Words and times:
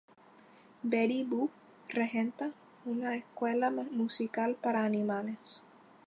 Betty 0.81 1.23
Boop 1.23 1.51
regenta 1.89 2.51
una 2.85 3.15
escuela 3.15 3.69
musical 3.69 4.55
para 4.55 4.83
animales. 4.83 5.61